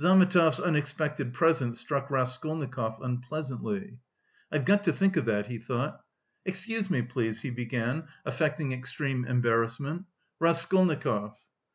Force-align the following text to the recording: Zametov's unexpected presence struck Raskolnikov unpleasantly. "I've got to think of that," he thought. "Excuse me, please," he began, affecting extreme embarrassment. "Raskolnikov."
Zametov's 0.00 0.58
unexpected 0.58 1.34
presence 1.34 1.78
struck 1.78 2.10
Raskolnikov 2.10 2.98
unpleasantly. 3.02 3.98
"I've 4.50 4.64
got 4.64 4.84
to 4.84 4.92
think 4.94 5.18
of 5.18 5.26
that," 5.26 5.48
he 5.48 5.58
thought. 5.58 6.00
"Excuse 6.46 6.88
me, 6.88 7.02
please," 7.02 7.42
he 7.42 7.50
began, 7.50 8.04
affecting 8.24 8.72
extreme 8.72 9.26
embarrassment. 9.26 10.06
"Raskolnikov." 10.40 11.34